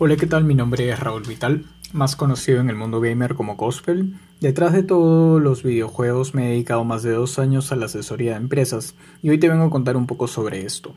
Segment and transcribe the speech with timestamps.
[0.00, 0.44] Hola, ¿qué tal?
[0.44, 4.14] Mi nombre es Raúl Vital, más conocido en el mundo gamer como Gospel.
[4.40, 8.30] Detrás de todos los videojuegos me he dedicado más de dos años a la asesoría
[8.30, 10.94] de empresas y hoy te vengo a contar un poco sobre esto.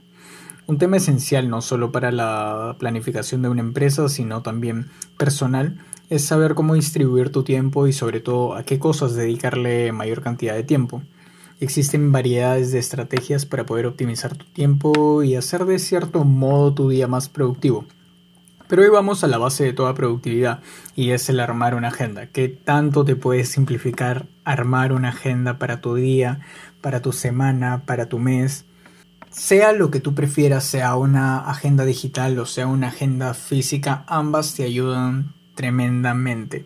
[0.67, 5.79] Un tema esencial no solo para la planificación de una empresa, sino también personal,
[6.11, 10.53] es saber cómo distribuir tu tiempo y sobre todo a qué cosas dedicarle mayor cantidad
[10.53, 11.01] de tiempo.
[11.59, 16.87] Existen variedades de estrategias para poder optimizar tu tiempo y hacer de cierto modo tu
[16.87, 17.87] día más productivo.
[18.71, 20.61] Pero hoy vamos a la base de toda productividad
[20.95, 22.27] y es el armar una agenda.
[22.27, 26.39] ¿Qué tanto te puede simplificar armar una agenda para tu día,
[26.79, 28.63] para tu semana, para tu mes?
[29.29, 34.55] Sea lo que tú prefieras, sea una agenda digital o sea una agenda física, ambas
[34.55, 36.65] te ayudan tremendamente.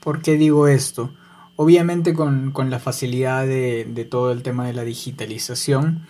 [0.00, 1.12] ¿Por qué digo esto?
[1.54, 6.08] Obviamente con, la facilidad de, de todo el tema de la digitalización,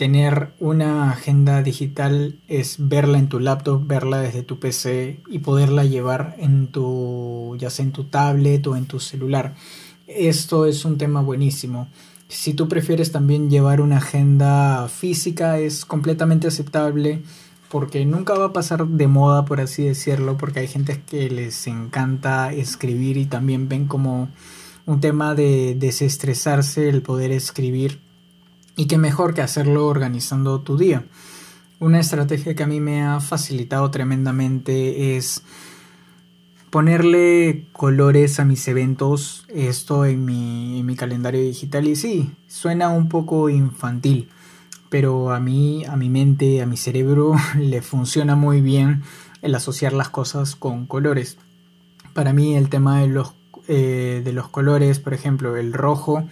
[0.00, 5.84] tener una agenda digital es verla en tu laptop, verla desde tu PC y poderla
[5.84, 9.52] llevar en tu, ya sea en tu tablet o en tu celular.
[10.06, 11.86] Esto es un tema buenísimo.
[12.28, 17.22] Si tú prefieres también llevar una agenda física es completamente aceptable
[17.68, 21.66] porque nunca va a pasar de moda por así decirlo porque hay gente que les
[21.66, 24.30] encanta escribir y también ven como
[24.86, 28.00] un tema de desestresarse el poder escribir
[28.80, 31.04] y qué mejor que hacerlo organizando tu día.
[31.80, 35.42] Una estrategia que a mí me ha facilitado tremendamente es
[36.70, 43.50] ponerle colores a mis eventos, esto en mi, calendario digital y sí, suena un poco
[43.50, 44.30] infantil,
[44.88, 49.02] pero a mí, a mi mente, a mi cerebro le funciona muy bien
[49.42, 51.36] el asociar las cosas con colores.
[52.14, 53.34] Para mí el tema de los,
[53.68, 56.24] eh, de los colores, por ejemplo, el rojo,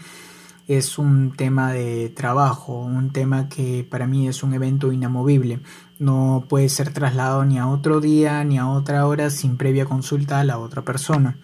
[0.68, 5.60] es un tema de trabajo, un tema que para mí es un evento inamovible.
[5.98, 10.40] No puede ser trasladado ni a otro día ni a otra hora sin previa consulta
[10.40, 11.38] a la otra persona.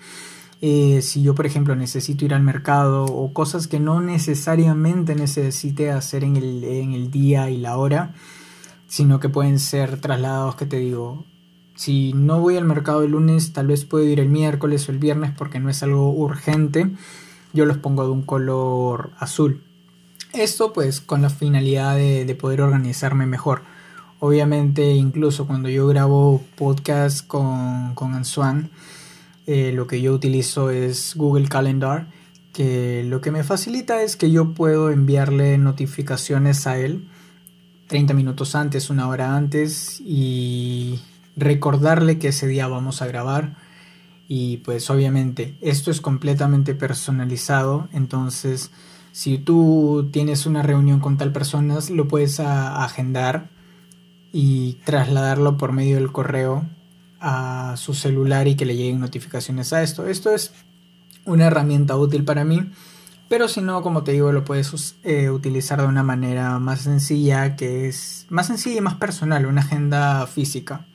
[0.60, 5.90] Eh, si yo, por ejemplo, necesito ir al mercado o cosas que no necesariamente necesite
[5.90, 8.12] hacer en el, en el día y la hora,
[8.86, 11.24] sino que pueden ser trasladados, que te digo,
[11.74, 14.98] si no voy al mercado el lunes, tal vez puedo ir el miércoles o el
[14.98, 16.92] viernes porque no es algo urgente
[17.54, 19.62] yo los pongo de un color azul.
[20.34, 23.62] Esto pues con la finalidad de, poder organizarme mejor.
[24.20, 28.22] Obviamente incluso cuando yo grabo podcast con, con
[29.46, 32.08] eh, lo que yo utilizo es Google Calendar,
[32.52, 37.08] que lo que me facilita es que yo puedo enviarle notificaciones a él
[37.86, 41.00] 30 minutos antes, una hora antes y
[41.36, 43.56] recordarle que ese día vamos a grabar
[44.28, 48.70] y pues obviamente esto es completamente personalizado, entonces
[49.12, 53.48] si tú tienes una reunión con tal persona, lo puedes agendar
[54.32, 56.64] y trasladarlo por medio del correo
[57.20, 60.08] a su celular y que le lleguen notificaciones a esto.
[60.08, 60.52] Esto es
[61.24, 62.68] una herramienta útil para mí,
[63.28, 67.54] pero si no, como te digo, lo puedes eh, utilizar de una manera más sencilla,
[67.54, 70.86] que es más sencilla y más personal, una agenda física.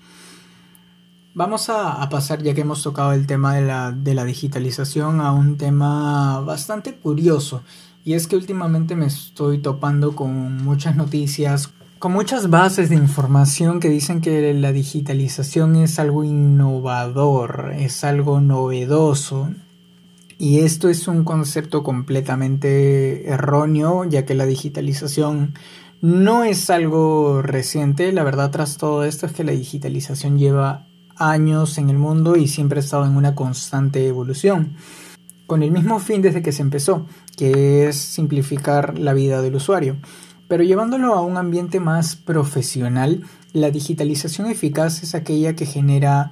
[1.39, 6.41] Vamos a, pasar, ya que hemos tocado el tema de la, digitalización, a un tema
[6.41, 7.63] bastante curioso.
[8.03, 13.79] Y es que últimamente me estoy topando con muchas noticias, con muchas bases de información
[13.79, 19.49] que dicen que la digitalización es algo innovador, es algo novedoso.
[20.37, 25.53] Y esto es un concepto completamente erróneo, ya que la digitalización
[26.01, 28.11] no es algo reciente.
[28.11, 30.88] La verdad tras todo esto es que la digitalización lleva
[31.19, 34.75] años en el mundo y siempre ha estado en una constante evolución,
[35.45, 37.05] con el mismo fin desde que se empezó,
[37.37, 39.97] que es simplificar la vida del usuario.
[40.47, 46.31] Pero llevándolo a un ambiente más profesional, la digitalización eficaz es aquella que genera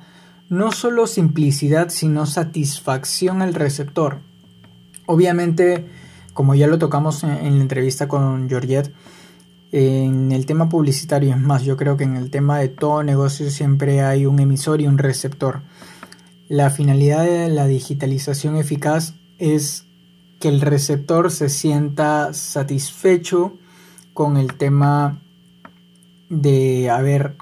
[0.49, 4.19] no solo simplicidad, sino satisfacción al receptor.
[5.05, 5.85] Obviamente,
[6.33, 8.93] como ya lo tocamos en la entrevista con Georgette,
[9.72, 13.50] en el tema publicitario, es más, yo creo que en el tema de todo negocio
[13.50, 15.61] siempre hay un emisor y un receptor.
[16.47, 19.85] La finalidad de la digitalización eficaz es
[20.40, 23.58] que el receptor se sienta satisfecho
[24.14, 25.22] con el tema
[26.29, 27.35] de haber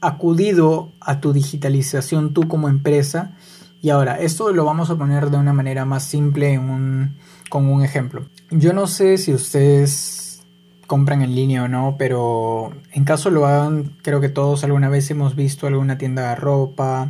[0.00, 3.36] acudido a tu digitalización tú como empresa.
[3.82, 6.56] Y ahora, esto lo vamos a poner de una manera más simple
[7.50, 8.26] con un ejemplo.
[8.50, 10.21] Yo no sé si ustedes
[10.92, 15.10] compran en línea o no, pero en caso lo hagan, creo que todos alguna vez
[15.10, 17.08] hemos visto alguna tienda de ropa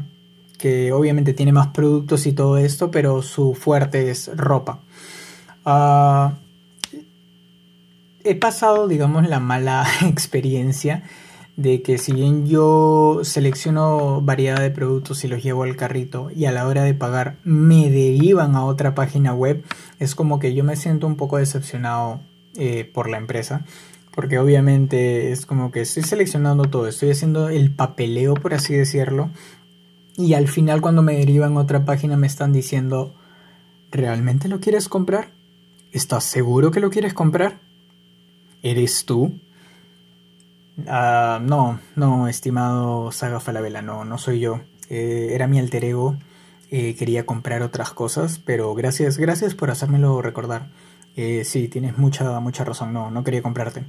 [0.56, 4.78] que obviamente tiene más productos y todo esto, pero su fuerte es ropa.
[5.64, 6.34] Ah,
[8.22, 11.02] he pasado, digamos, la mala experiencia
[11.56, 16.44] de que si bien yo selecciono variedad de productos y los llevo al carrito y
[16.44, 19.64] a la hora de pagar me derivan a otra página web,
[19.98, 22.20] es como que yo me siento un poco decepcionado
[22.56, 23.64] eh, por la empresa.
[24.14, 29.30] Porque obviamente es como que estoy seleccionando todo, estoy haciendo el papeleo, por así decirlo.
[30.16, 33.14] Y al final cuando me derivan a otra página me están diciendo,
[33.90, 35.30] ¿realmente lo quieres comprar?
[35.92, 37.60] ¿Estás seguro que lo quieres comprar?
[38.62, 39.38] ¿Eres tú?
[40.86, 44.60] Ah, no, no, estimado Saga Falabella, no, no soy yo.
[44.90, 46.16] Eh, era mi alter ego.
[46.70, 50.68] Eh, quería comprar otras cosas, pero gracias, gracias por hacérmelo recordar.
[51.16, 53.84] Eh, sí, tienes mucha, mucha razón, no, no quería comprarte.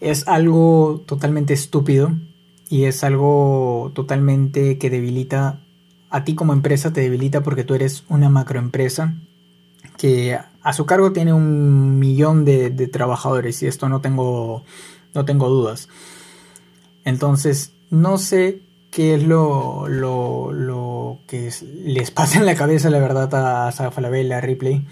[0.00, 2.12] Es algo totalmente estúpido
[2.68, 5.60] y es algo totalmente que debilita
[6.08, 9.14] a ti como empresa, te debilita porque tú eres una macroempresa
[9.96, 14.64] que a su cargo tiene un millón de, trabajadores y esto no tengo,
[15.14, 15.88] no tengo dudas.
[17.04, 21.50] Entonces, no sé qué es lo, lo, que
[21.84, 24.86] les pasa en la cabeza, la verdad, a Saga a Ripley,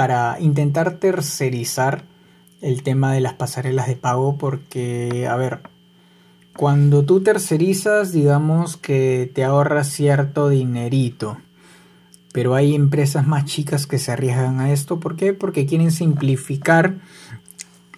[0.00, 2.04] para intentar tercerizar
[2.62, 5.60] el tema de las pasarelas de pago, porque, a ver,
[6.56, 11.36] cuando tú tercerizas, digamos que te ahorras cierto dinerito.
[12.32, 15.00] Pero hay empresas más chicas que se arriesgan a esto.
[15.00, 15.34] ¿Por qué?
[15.34, 16.94] Porque quieren simplificar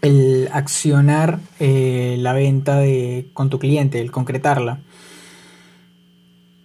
[0.01, 2.81] el accionar eh, la venta
[3.33, 4.81] con tu cliente, el concretarla.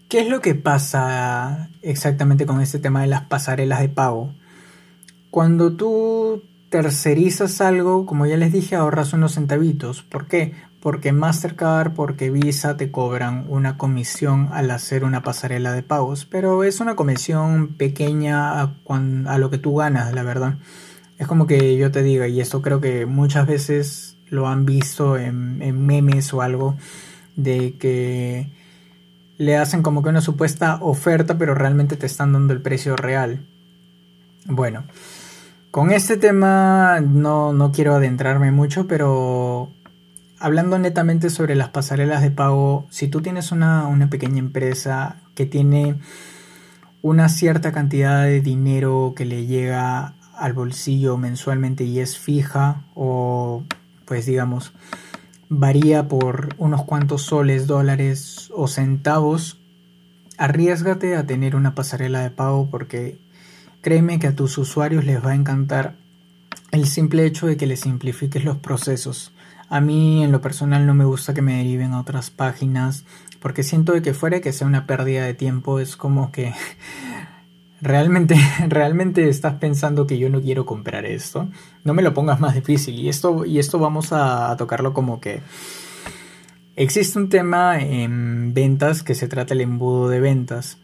[0.10, 4.34] ¿Qué es lo que pasa exactamente con este tema de las pasarelas de pago?
[5.38, 6.42] Cuando tú
[6.72, 10.01] tercerizas algo, como ya les dije, ahorras unos centavitos.
[10.01, 10.56] ¿Por qué?
[10.81, 16.63] porque Mastercard, porque Visa te cobran una comisión al hacer una pasarela de pagos, pero
[16.63, 20.56] es una comisión pequeña a, lo que tú ganas, la verdad.
[21.19, 25.19] Es como que yo te diga, y esto creo que muchas veces lo han visto
[25.19, 26.78] en, en memes o algo,
[27.36, 28.50] de que
[29.38, 33.45] le hacen como que una supuesta oferta, pero realmente te están dando el precio real.
[34.50, 34.86] Bueno,
[35.77, 39.69] con este tema no, no quiero adentrarme mucho, pero
[40.39, 46.00] hablando netamente sobre las pasarelas de pago, si tú tienes una, pequeña empresa que tiene
[47.03, 53.63] una cierta cantidad de dinero que le llega al bolsillo mensualmente y es fija o
[54.06, 54.74] pues digamos
[55.47, 59.59] varía por unos cuantos soles, dólares o centavos,
[60.39, 63.19] arriesgate a tener una pasarela de pago porque
[63.88, 65.95] créeme que a tus usuarios les va a encantar
[66.74, 69.31] el simple hecho de que les simplifiques los procesos.
[69.69, 73.06] A mí en lo personal no me gusta que me deriven a otras páginas
[73.39, 76.54] porque siento de que fuera que sea una pérdida de tiempo es como que
[77.81, 78.36] realmente
[78.68, 81.48] realmente estás pensando que yo no quiero comprar esto.
[81.86, 85.39] No me lo pongas más difícil y esto y esto vamos a, tocarlo como que
[86.75, 90.78] existe un tema en ventas que se trata el embudo de ventas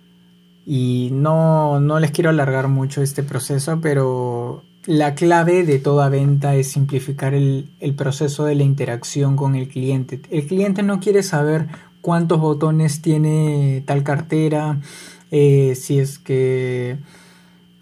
[0.66, 6.56] y no no les quiero alargar mucho este proceso, pero la clave de toda venta
[6.56, 10.22] es simplificar el, proceso de la interacción con el cliente.
[10.30, 11.68] El cliente no quiere saber
[12.02, 14.80] cuántos botones tiene tal cartera,
[15.32, 16.98] eh, si es que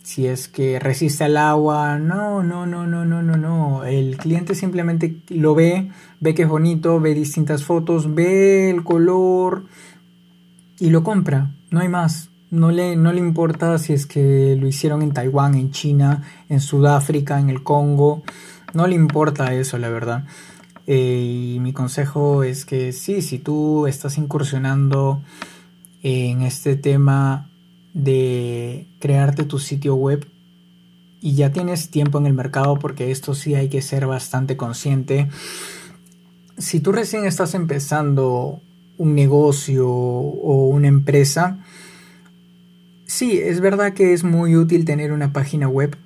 [0.04, 1.98] si es que resiste al agua.
[1.98, 3.86] No, no, no, no, no, no, no.
[3.86, 5.90] El cliente simplemente lo ve,
[6.20, 9.66] ve que es bonito, ve distintas fotos, ve el color
[10.80, 11.52] y lo compra.
[11.70, 12.31] No hay más.
[12.52, 16.60] No le, no le importa si es que lo hicieron en Taiwán, en China, en
[16.60, 18.24] Sudáfrica, en el Congo.
[18.74, 20.26] No le importa eso, la verdad.
[20.86, 25.22] Eh, y mi consejo es que sí, si tú estás incursionando
[26.04, 27.50] en este tema
[27.94, 30.28] de crearte tu sitio web
[31.22, 35.30] y ya tienes tiempo en el mercado, porque esto sí hay que ser bastante consciente.
[36.58, 38.60] Si tú recién estás empezando
[38.98, 41.60] un negocio o una empresa,
[43.14, 45.98] Sí, es verdad que es muy útil tener una página web,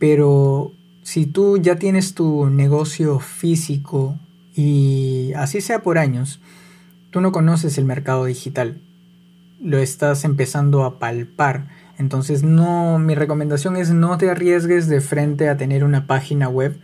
[0.00, 0.72] pero
[1.04, 4.18] si tú ya tienes tu negocio físico
[4.56, 6.40] y así sea por años,
[7.10, 8.80] tú no conoces el mercado digital,
[9.62, 11.68] lo estás empezando a palpar.
[11.98, 16.80] Entonces, no, mi recomendación es no te arriesgues de frente a tener una página web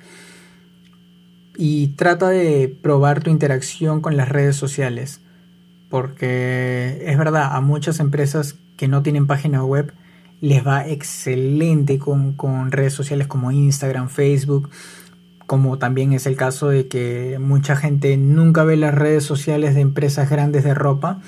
[1.56, 5.22] y trata de probar tu interacción con las redes sociales.
[5.90, 9.92] Porque es verdad, a muchas empresas que no tienen página web
[10.40, 14.70] les va excelente con, redes sociales como Instagram, Facebook,
[15.46, 19.80] como también es el caso de que mucha gente nunca ve las redes sociales de
[19.80, 21.20] empresas grandes de ropa,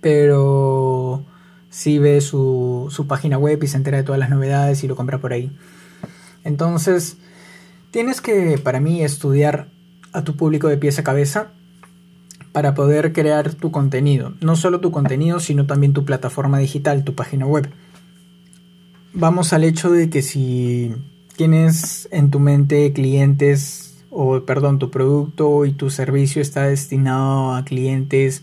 [0.00, 1.24] pero
[1.68, 4.96] sí ve su, su página web y se entera de todas las novedades y lo
[4.96, 5.56] compra por ahí.
[6.44, 7.18] Entonces,
[7.90, 9.68] tienes que, para mí, estudiar
[10.12, 11.52] a tu público de pies a cabeza
[12.52, 14.34] para poder crear tu contenido.
[14.40, 17.70] No solo tu contenido, sino también tu plataforma digital, tu página web.
[19.14, 20.94] Vamos al hecho de que si
[21.36, 27.64] tienes en tu mente clientes o perdón, tu producto y tu servicio está destinado a
[27.64, 28.42] clientes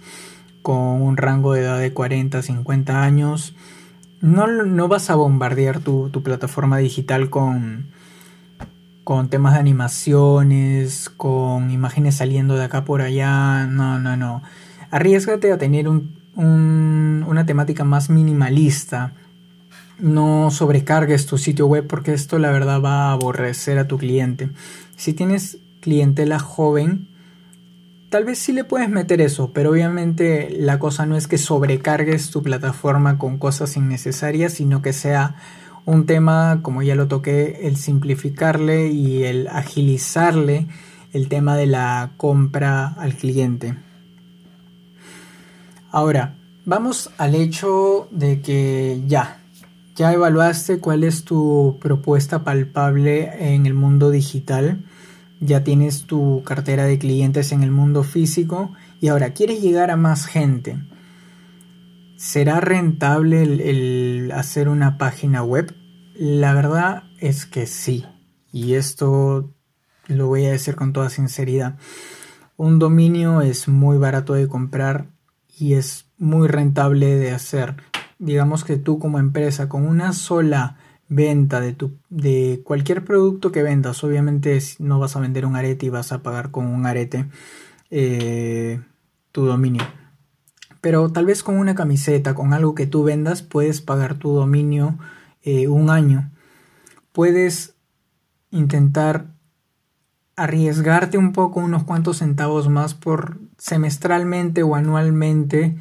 [0.64, 3.54] con un rango de edad de 40 50 años,
[4.20, 7.86] no, no vas a bombardear tu, tu plataforma digital con,
[9.04, 13.66] con temas de animaciones, con imágenes saliendo de acá por allá.
[13.66, 14.44] No, no, no.
[14.92, 19.14] Arriesgate a tener un, una temática más minimalista.
[20.00, 24.50] No sobrecargues tu sitio web porque esto la verdad va a aborrecer a tu cliente.
[24.96, 27.08] Si tienes clientela joven,
[28.10, 32.32] tal vez sí le puedes meter eso, pero obviamente la cosa no es que sobrecargues
[32.32, 35.36] tu plataforma con cosas innecesarias, sino que sea
[35.90, 40.68] un tema, como ya lo toqué, el simplificarle y el agilizarle
[41.14, 43.76] el tema de la compra al cliente.
[45.92, 49.40] Ahora, vamos al hecho de que ya,
[49.96, 54.84] ya evaluaste cuál es tu propuesta palpable en el mundo digital
[55.40, 59.96] ya tienes tu cartera de clientes en el mundo físico y ahora quieres llegar a
[59.96, 60.78] más gente.
[62.18, 65.74] ¿Será rentable el, hacer una página web?
[66.20, 68.06] La verdad es que sí.
[68.52, 69.54] Y esto
[70.08, 71.78] lo voy a decir con toda sinceridad.
[72.58, 75.08] Un dominio es muy barato de comprar
[75.58, 77.78] y es muy rentable de hacer.
[78.18, 80.76] Digamos que tú como empresa con una sola
[81.08, 84.04] venta de, tu, de cualquier producto que vendas.
[84.04, 87.28] Obviamente no vas a vender un arete y vas a pagar con un arete
[87.92, 88.82] eh,
[89.32, 89.84] tu dominio.
[90.82, 94.98] Pero tal vez con una camiseta, con algo que tú vendas, puedes pagar tu dominio
[95.44, 96.32] eh, un año.
[97.12, 97.76] Puedes
[98.52, 99.28] intentar
[100.36, 105.76] arriesgarte un poco unos cuantos centavos más por semestralmente o anualmente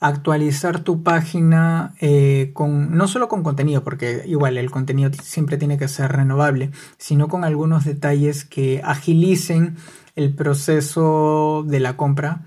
[0.00, 5.78] actualizar tu página eh, con no solo con contenido, porque igual el contenido siempre tiene
[5.78, 9.76] que ser renovable, sino con algunos detalles que agilicen
[10.14, 12.42] el proceso de la compra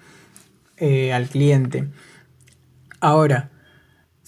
[0.78, 1.90] eh, al cliente.
[3.00, 3.50] Ahora,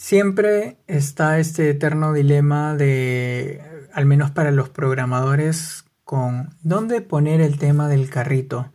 [0.01, 3.62] siempre está este eterno dilema de,
[3.93, 8.72] al menos para los programadores, con dónde poner el tema del carrito.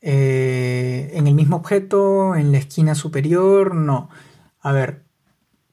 [0.00, 4.10] Eh, en el mismo objeto, en la esquina superior, no.
[4.60, 5.04] A ver,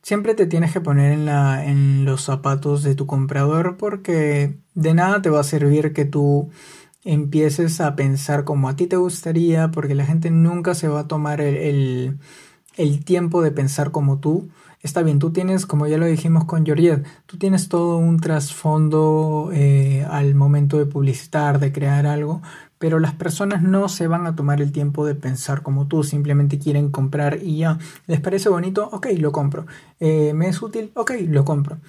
[0.04, 4.94] siempre te tienes que poner en, la, en los zapatos de tu comprador porque de
[4.94, 6.52] nada te va a servir que tú
[7.04, 11.08] empieces a pensar como a ti te gustaría porque la gente nunca se va a
[11.08, 12.20] tomar el, el,
[13.04, 14.50] tiempo de pensar como tú.
[14.82, 19.50] Está bien, tú tienes, como ya lo dijimos con Georgette, tú tienes todo un trasfondo
[19.54, 22.42] eh, al momento de publicitar, de crear algo,
[22.78, 26.60] pero las personas no se van a tomar el tiempo de pensar como tú, simplemente
[26.60, 27.78] quieren comprar y ya.
[28.08, 28.88] ¿Les parece bonito?
[28.94, 29.66] Ok, lo compro.
[30.00, 30.92] Eh, ¿Me es útil?
[30.96, 31.80] Ok, lo compro.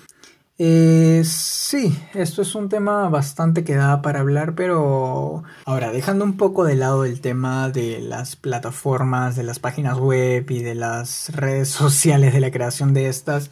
[0.62, 6.36] Eh, sí, esto es un tema bastante que da para hablar, pero ahora dejando un
[6.36, 11.34] poco de lado el tema de las plataformas, de las páginas web y de las
[11.34, 13.50] redes sociales, de la creación de estas,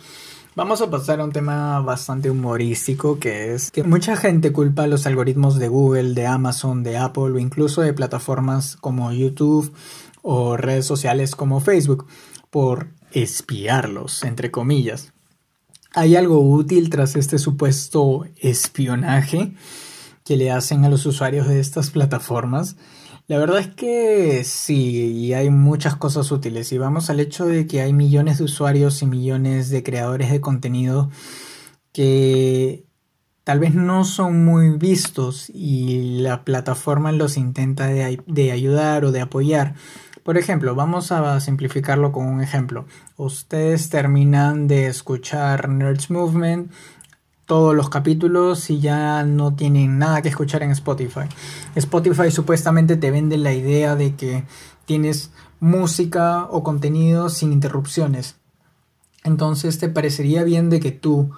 [0.54, 4.86] Vamos a pasar a un tema bastante humorístico que es que mucha gente culpa a
[4.88, 9.72] los algoritmos de Google, de Amazon, de Apple o incluso de plataformas como YouTube
[10.20, 12.06] o redes sociales como Facebook
[12.50, 15.12] por espiarlos, entre comillas.
[15.98, 19.54] ¿Hay algo útil tras este supuesto espionaje
[20.24, 22.76] que le hacen a los usuarios de estas plataformas?
[23.26, 26.70] La verdad es que sí, y hay muchas cosas útiles.
[26.70, 30.40] Y vamos al hecho de que hay millones de usuarios y millones de creadores de
[30.40, 31.10] contenido
[31.92, 32.84] que
[33.42, 39.20] tal vez no son muy vistos y la plataforma los intenta de, ayudar o de
[39.20, 39.74] apoyar.
[40.22, 42.86] Por ejemplo, vamos a simplificarlo con un ejemplo.
[43.16, 46.70] Ustedes terminan de escuchar Nerds Movement
[47.46, 51.28] todos los capítulos y ya no tienen nada que escuchar en Spotify.
[51.74, 54.44] Spotify supuestamente te vende la idea de que
[54.84, 58.36] tienes música o contenido sin interrupciones.
[59.24, 61.30] Entonces te parecería bien de que tú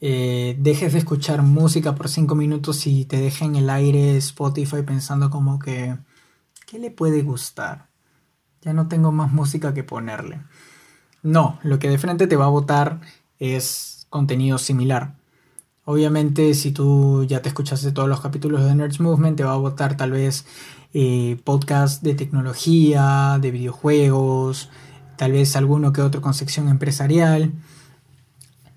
[0.00, 4.82] eh, dejes de escuchar música por 5 minutos y te deje en el aire Spotify
[4.82, 5.96] pensando como que,
[6.66, 7.93] ¿qué le puede gustar?
[8.64, 10.40] Ya no tengo más música que ponerle.
[11.22, 13.00] No, lo que de frente te va a votar
[13.38, 15.14] es contenido similar.
[15.84, 19.58] Obviamente, si tú ya te escuchaste todos los capítulos de Nerds Movement, te va a
[19.58, 20.46] votar tal vez
[20.94, 24.70] eh, podcast de tecnología, de videojuegos,
[25.16, 27.52] tal vez alguno que otro con sección empresarial.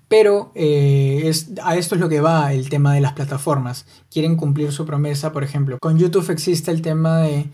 [0.08, 3.86] Pero eh, es, a esto es lo que va el tema de las plataformas.
[4.10, 5.78] Quieren cumplir su promesa, por ejemplo.
[5.80, 7.50] Con YouTube existe el tema de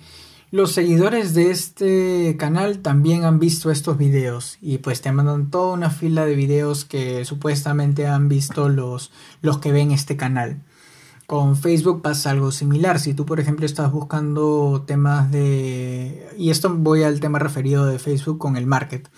[0.51, 5.73] Los seguidores de este canal también han visto estos videos y pues te mandan toda
[5.73, 9.11] una fila de videos que supuestamente han visto los,
[9.43, 10.63] los que ven este canal.
[11.27, 13.01] Con Facebook pasa algo similar.
[13.01, 16.29] Si tú, por ejemplo, estás buscando temas de...
[16.37, 19.09] Y esto voy al tema referido de Facebook con el market.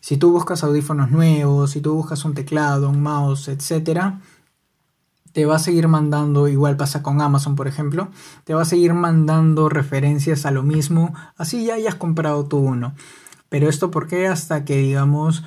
[0.00, 4.20] Si tú buscas audífonos nuevos, si tú buscas un teclado, un mouse, etcétera,
[5.32, 8.08] te va a seguir mandando, igual pasa con Amazon por ejemplo,
[8.44, 12.94] te va a seguir mandando referencias a lo mismo, así ya hayas comprado tú uno.
[13.48, 15.44] Pero esto porque hasta que digamos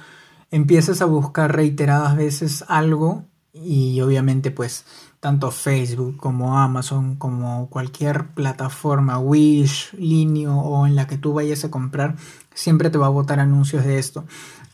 [0.52, 4.86] empieces a buscar reiteradas veces algo y obviamente pues
[5.26, 11.66] tanto Facebook como Amazon como cualquier plataforma Wish, Linio o en la que tú vayas
[11.66, 12.16] a comprar
[12.54, 14.26] siempre te va a botar anuncios de esto.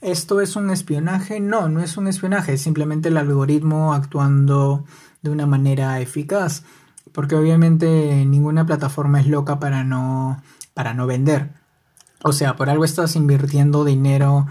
[0.01, 1.39] ¿Esto es un espionaje?
[1.39, 4.84] No, no es un espionaje, es simplemente el algoritmo actuando
[5.22, 6.63] de una manera eficaz,
[7.13, 10.43] porque obviamente ninguna plataforma es loca para no,
[10.74, 11.53] para no vender.
[12.24, 14.48] O sea, por algo estás invirtiendo dinero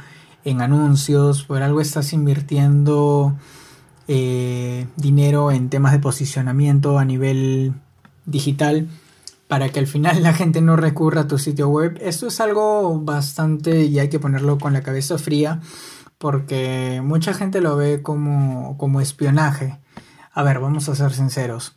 [0.47, 3.37] en anuncios, por algo estás invirtiendo
[4.09, 7.75] eh, dinero en temas de posicionamiento a nivel
[8.27, 8.89] digital
[9.49, 11.99] para que al final la gente no recurra a tu sitio web.
[12.01, 15.61] Esto es algo bastante y hay que ponerlo con la cabeza fría
[16.19, 19.79] porque mucha gente lo ve como, como espionaje.
[20.33, 21.77] A ver, vamos a ser sinceros.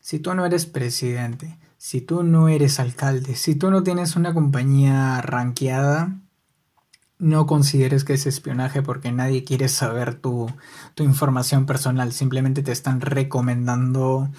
[0.00, 4.34] Si tú no eres presidente, si tú no eres alcalde, si tú no tienes una
[4.34, 6.16] compañía ranqueada,
[7.18, 10.50] no consideres que es espionaje porque nadie quiere saber tu,
[10.94, 12.12] tu información personal.
[12.12, 14.30] Simplemente te están recomendando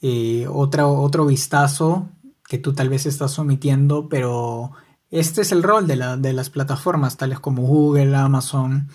[0.00, 2.08] eh, otro vistazo
[2.48, 4.72] que tú tal vez estás omitiendo, pero
[5.10, 8.88] este es el rol de, las plataformas, tales como Google, Amazon,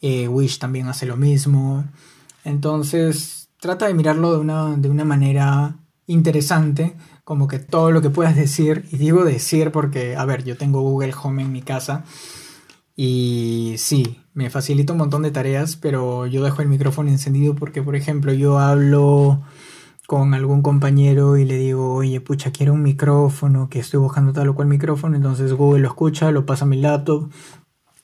[0.00, 1.84] eh, Wish también hace lo mismo.
[2.44, 5.76] Entonces, trata de mirarlo de una, de una manera
[6.06, 10.56] interesante, como que todo lo que puedas decir, y digo decir porque, a ver, yo
[10.56, 12.04] tengo Google Home en mi casa,
[12.94, 17.82] y sí, me facilita un montón de tareas, pero yo dejo el micrófono encendido porque,
[17.82, 19.42] por ejemplo, yo hablo
[20.06, 24.48] con algún compañero y le digo, oye, pucha, quiero un micrófono, que estoy buscando tal
[24.48, 27.30] o cual micrófono, entonces Google lo escucha, lo pasa a mi laptop.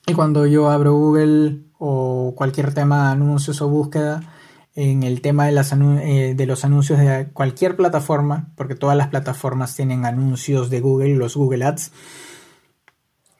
[0.07, 4.21] Y cuando yo abro Google o cualquier tema de anuncios o búsqueda,
[4.75, 9.09] en el tema de, las eh, de los anuncios de cualquier plataforma, porque todas las
[9.09, 11.91] plataformas tienen anuncios de Google, los Google Ads,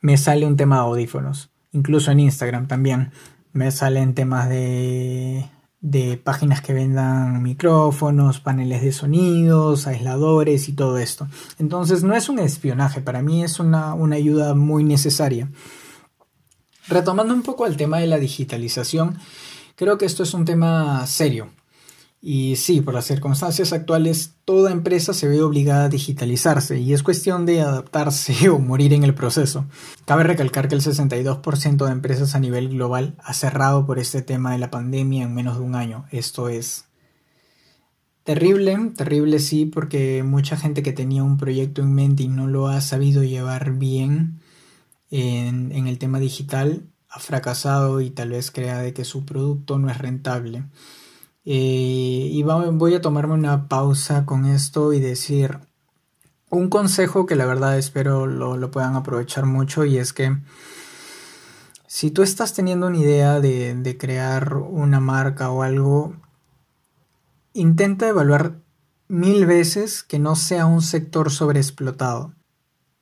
[0.02, 1.52] me sale un tema de audífonos.
[1.72, 3.12] Incluso en Instagram también
[3.54, 5.46] me salen temas de
[5.82, 11.28] de páginas que vendan micrófonos, paneles de sonidos, aisladores y todo esto.
[11.58, 15.50] Entonces no es un espionaje, para mí es una, una ayuda muy necesaria.
[16.88, 19.18] Retomando un poco el tema de la digitalización,
[19.76, 21.50] creo que esto es un tema serio.
[22.22, 27.02] Y sí, por las circunstancias actuales, toda empresa se ve obligada a digitalizarse y es
[27.02, 29.66] cuestión de adaptarse o morir en el proceso.
[30.06, 34.52] Cabe recalcar que el 62% de empresas a nivel global ha cerrado por este tema
[34.52, 36.06] de la pandemia en menos de un año.
[36.12, 36.86] Esto es
[38.24, 42.68] terrible, terrible sí, porque mucha gente que tenía un proyecto en mente y no lo
[42.68, 44.42] ha sabido llevar bien
[45.12, 49.90] en, el tema digital ha fracasado y tal vez crea de que su producto no
[49.90, 50.66] es rentable.
[51.45, 55.60] Eh, y voy a tomarme una pausa con esto y decir
[56.49, 60.38] un consejo que la verdad espero lo, puedan aprovechar mucho y es que
[61.88, 66.15] si tú estás teniendo una idea de, de crear una marca o algo,
[67.54, 68.60] intenta evaluar
[69.08, 72.34] mil veces que no sea un sector sobreexplotado.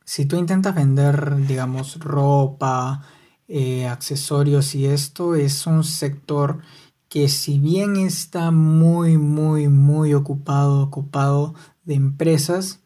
[0.06, 3.04] Si tú intentas vender, digamos, ropa,
[3.50, 6.62] eh, accesorios y esto es un sector
[7.10, 12.82] que si bien está muy, muy, muy ocupado, ocupado de empresas,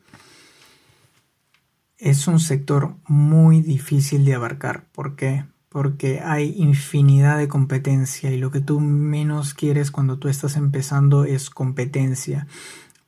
[1.98, 4.86] es un sector muy difícil de abarcar.
[4.92, 5.46] ¿Por qué?
[5.70, 11.26] Porque hay infinidad de competencia y lo que tú menos quieres cuando tú estás empezando
[11.26, 12.48] es competencia.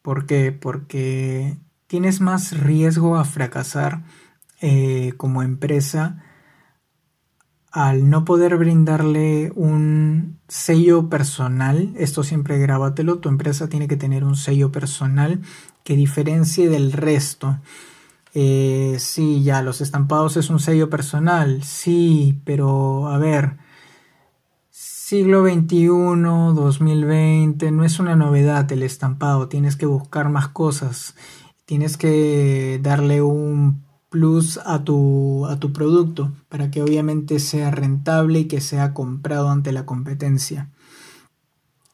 [0.01, 0.51] ¿Por qué?
[0.51, 4.03] Porque tienes más riesgo a fracasar
[4.61, 6.23] eh, como empresa
[7.73, 14.23] al no poder brindarle un sello personal, esto siempre grábatelo, tu empresa tiene que tener
[14.23, 15.41] un sello personal
[15.83, 17.57] que diferencie del resto.
[18.35, 23.57] Eh, sí, ya, los estampados es un sello personal, sí, pero a ver,
[24.69, 31.15] siglo XXI, 2020, no es una novedad el estampado, tienes que buscar más cosas,
[31.65, 33.81] tienes que darle un
[34.13, 39.49] plus a tu, a tu producto para que obviamente sea rentable y que sea comprado
[39.49, 40.69] ante la competencia.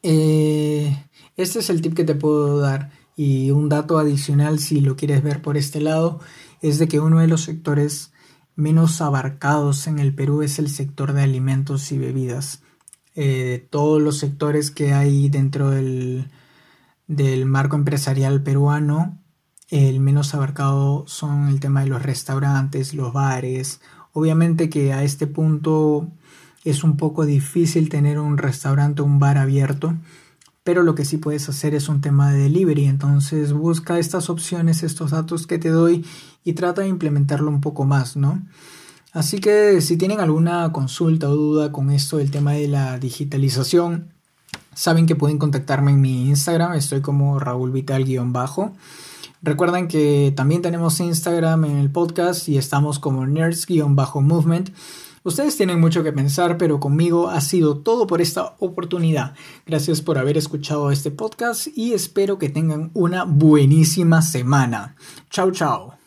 [0.04, 1.02] Eh,
[1.38, 5.24] este es el tip que te puedo dar y un dato adicional si lo quieres
[5.24, 6.20] ver por este lado
[6.62, 8.12] es de que uno de los sectores
[8.54, 12.64] menos abarcados en el Perú es el sector de alimentos y bebidas.
[13.16, 16.30] Eh, todos los sectores que hay dentro del,
[17.08, 19.18] del marco empresarial peruano,
[19.70, 23.82] el menos abarcado son el tema de los restaurantes, los bares.
[24.14, 26.08] Obviamente que a este punto
[26.66, 29.96] es un poco difícil tener un restaurante o un bar abierto,
[30.64, 32.86] pero lo que sí puedes hacer es un tema de delivery.
[32.86, 36.06] Entonces busca estas opciones, estos datos que te doy
[36.44, 38.42] y trata de implementarlo un poco más, ¿no?
[39.12, 44.10] Así que si tienen alguna consulta o duda con esto del tema de la digitalización,
[44.76, 48.74] saben que pueden contactarme en mi Instagram, estoy como Raúl Vital-bajo.
[49.42, 54.72] Recuerden que también tenemos Instagram en el podcast y estamos como nerds-movement.
[55.24, 59.36] Ustedes tienen mucho que pensar, pero conmigo ha sido todo por esta oportunidad.
[59.66, 64.96] Gracias por haber escuchado este podcast y espero que tengan una buenísima semana.
[65.30, 65.99] Chao, chao.